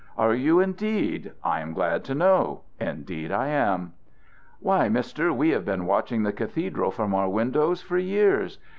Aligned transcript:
"Are 0.17 0.33
you, 0.33 0.59
indeed? 0.59 1.33
I 1.43 1.59
am 1.61 1.73
glad 1.75 2.03
to 2.05 2.15
know. 2.15 2.61
Indeed, 2.79 3.31
I 3.31 3.49
am!" 3.49 3.93
"Why, 4.59 4.89
Mister, 4.89 5.31
we 5.31 5.49
have 5.51 5.63
been 5.63 5.85
watching 5.85 6.23
the 6.23 6.33
cathedral 6.33 6.89
from 6.89 7.13
our 7.13 7.29
windows 7.29 7.83
for 7.83 7.99
years. 7.99 8.57